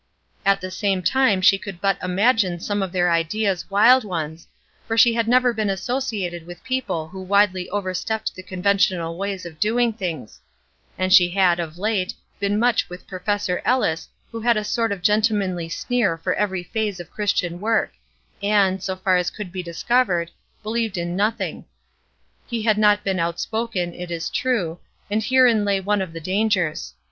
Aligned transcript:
At 0.47 0.61
the 0.61 0.71
same 0.71 1.03
time 1.03 1.41
she 1.43 1.59
could 1.59 1.79
but 1.79 1.99
imagine 2.01 2.59
some 2.59 2.81
of 2.81 2.91
their 2.91 3.11
ideas 3.11 3.69
wild 3.69 4.03
ones, 4.03 4.47
for 4.87 4.97
she 4.97 5.13
had 5.13 5.27
never 5.27 5.53
been 5.53 5.69
associated 5.69 6.47
with 6.47 6.63
people 6.63 7.09
who 7.09 7.21
widely 7.21 7.69
overstepped 7.69 8.33
the 8.33 8.41
conventional 8.41 9.15
ways 9.15 9.45
of 9.45 9.59
doing 9.59 9.93
things; 9.93 10.41
and 10.97 11.13
she 11.13 11.29
had, 11.29 11.59
of 11.59 11.77
late, 11.77 12.15
been 12.39 12.57
much 12.57 12.89
with 12.89 13.05
Professor 13.05 13.61
Ellis 13.63 14.09
who 14.31 14.41
had 14.41 14.57
a 14.57 14.63
sort 14.63 14.91
of 14.91 15.03
gentlemanly 15.03 15.69
sneer 15.69 16.17
for 16.17 16.33
every 16.33 16.63
phase 16.63 16.99
of 16.99 17.11
Christian 17.11 17.59
work, 17.59 17.93
and, 18.41 18.81
so 18.81 18.95
far 18.95 19.17
as 19.17 19.29
could 19.29 19.51
be 19.51 19.61
discovered, 19.61 20.31
believed 20.63 20.97
in 20.97 21.15
nothing. 21.15 21.63
He 22.47 22.63
had 22.63 22.79
not 22.79 23.03
been 23.03 23.19
outspoken, 23.19 23.93
it 23.93 24.09
is 24.09 24.31
true, 24.31 24.79
and 25.11 25.23
herein 25.23 25.63
lay 25.63 25.79
one 25.79 26.01
of 26.01 26.11
the 26.11 26.19
dangers. 26.19 26.95